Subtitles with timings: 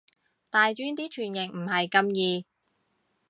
[0.49, 2.47] 大專啲傳譯唔係咁易